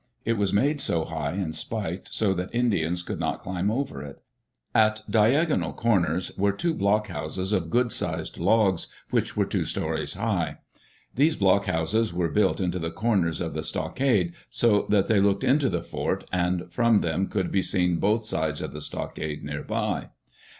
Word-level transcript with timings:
It 0.25 0.33
was 0.33 0.51
made 0.51 0.81
so 0.81 1.05
high 1.05 1.33
and 1.33 1.55
spiked 1.55 2.11
so 2.11 2.33
that 2.33 2.55
Indians 2.55 3.03
could 3.03 3.19
not 3.19 3.43
climb 3.43 3.69
over 3.69 4.01
it. 4.01 4.19
At 4.73 5.03
diagonal 5.07 5.73
cor 5.73 5.99
ners 5.99 6.35
were 6.39 6.53
two 6.53 6.73
blockhouses 6.73 7.53
of 7.53 7.69
good 7.69 7.91
sized 7.91 8.39
logs, 8.39 8.87
which 9.11 9.37
were 9.37 9.45
two 9.45 9.63
stories 9.63 10.15
high. 10.15 10.57
These 11.13 11.35
blockhouses 11.35 12.13
were 12.15 12.29
built 12.29 12.59
into 12.59 12.79
the 12.79 12.89
corners 12.89 13.39
of 13.41 13.53
the 13.53 13.61
stockade 13.61 14.33
so 14.49 14.87
that 14.89 15.05
they 15.05 15.19
looked 15.19 15.43
into 15.43 15.69
the 15.69 15.83
fort 15.83 16.27
and 16.31 16.73
from 16.73 17.01
them 17.01 17.27
could 17.27 17.51
be 17.51 17.61
seen 17.61 17.97
both 17.97 18.25
sides 18.25 18.59
of 18.63 18.73
the 18.73 18.81
stockade 18.81 19.43
near 19.43 19.61
by. 19.63 20.09